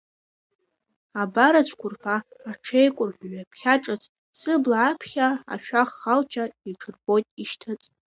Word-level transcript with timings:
Абар 1.21 1.53
ацәқәырԥа 1.59 2.15
аҽеикәырҳәны 2.51 3.29
ҩаԥхьа 3.37 3.75
ҿыц, 3.83 4.01
сыбла 4.39 4.77
аԥхьа 4.89 5.27
ашәах 5.53 5.89
хачла 5.99 6.45
иҽырбоит 6.69 7.25
ишьҭыҵ. 7.41 7.83